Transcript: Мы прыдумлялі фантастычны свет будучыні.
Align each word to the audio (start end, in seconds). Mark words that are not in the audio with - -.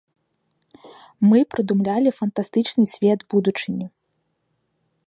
Мы 1.31 1.39
прыдумлялі 1.51 2.15
фантастычны 2.21 2.83
свет 2.95 3.19
будучыні. 3.37 3.85